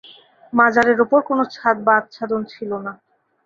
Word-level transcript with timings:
মাজারের 0.53 0.97
ওপর 1.05 1.19
কোনো 1.29 1.43
ছাদ 1.53 1.77
বা 1.85 1.93
আচ্ছাদন 1.99 2.41
ছিল 2.53 2.71
না। 2.85 2.91